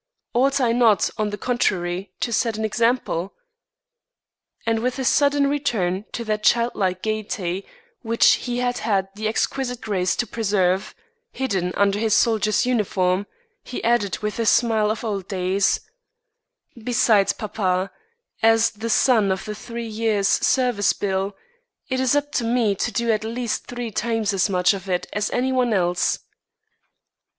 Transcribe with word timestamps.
Ought 0.33 0.59
I 0.59 0.71
not, 0.71 1.11
on 1.19 1.29
the 1.29 1.37
contrary, 1.37 2.11
to 2.21 2.33
set 2.33 2.57
an 2.57 2.65
example?" 2.65 3.35
And 4.65 4.79
with 4.79 4.97
a 4.97 5.05
sudden 5.05 5.45
return 5.45 6.05
to 6.13 6.23
that 6.25 6.41
childlike 6.41 7.03
gaiety 7.03 7.67
which 8.01 8.33
he 8.49 8.57
had 8.57 8.79
had 8.79 9.09
the 9.13 9.27
exquisite 9.27 9.79
grace 9.79 10.15
to 10.15 10.25
preserve, 10.25 10.95
hidden 11.31 11.71
under 11.77 11.99
his 11.99 12.15
soldier's 12.15 12.65
uniform, 12.65 13.27
he 13.63 13.83
added 13.83 14.17
with 14.23 14.37
the 14.37 14.47
smile 14.47 14.89
of 14.89 15.03
old 15.03 15.27
days: 15.27 15.81
"Besides, 16.75 17.31
papa, 17.33 17.91
as 18.41 18.71
the 18.71 18.89
son 18.89 19.31
of 19.31 19.45
the 19.45 19.53
Three 19.53 19.85
Years' 19.85 20.27
Service 20.29 20.93
Bill, 20.93 21.37
it 21.89 21.99
is 21.99 22.15
up 22.15 22.31
to 22.31 22.43
me 22.43 22.73
to 22.73 22.91
do 22.91 23.11
at 23.11 23.23
least 23.23 23.67
three 23.67 23.91
times 23.91 24.33
as 24.33 24.49
much 24.49 24.73
of 24.73 24.89
it 24.89 25.05
as 25.13 25.29
anyone 25.29 25.73
else." 25.73 26.17